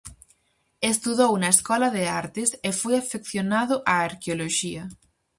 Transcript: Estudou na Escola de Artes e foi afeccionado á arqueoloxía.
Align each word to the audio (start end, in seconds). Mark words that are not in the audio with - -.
Estudou 0.91 1.31
na 1.37 1.49
Escola 1.55 1.87
de 1.95 2.03
Artes 2.21 2.49
e 2.67 2.71
foi 2.79 2.93
afeccionado 2.97 3.75
á 3.91 3.93
arqueoloxía. 4.09 4.83